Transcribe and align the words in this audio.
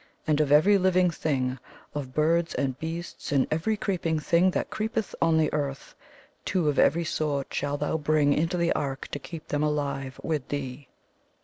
And 0.25 0.41
of 0.41 0.51
every 0.51 0.79
living 0.79 1.11
thing, 1.11 1.59
of 1.93 2.11
birds, 2.11 2.55
and 2.55 2.75
beasts, 2.79 3.31
and 3.31 3.45
every 3.51 3.77
creep 3.77 4.03
ing 4.03 4.17
thing 4.19 4.49
that 4.49 4.71
creepeth 4.71 5.13
on 5.21 5.37
the 5.37 5.53
earth, 5.53 5.93
two 6.43 6.67
of 6.69 6.79
every 6.79 7.03
sort 7.05 7.53
shalt 7.53 7.81
thou 7.81 7.97
bring 7.99 8.33
into 8.33 8.57
the 8.57 8.73
ark 8.73 9.09
to 9.09 9.19
keep 9.19 9.49
them 9.49 9.61
alive 9.61 10.19
with 10.23 10.47
thee.' 10.47 10.87